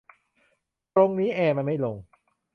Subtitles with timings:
[0.93, 1.97] ตรงนี้แอร์มันไม่ลง